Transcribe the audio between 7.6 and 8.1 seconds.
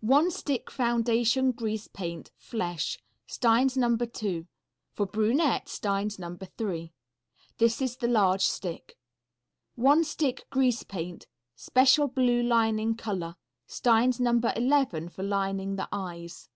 is the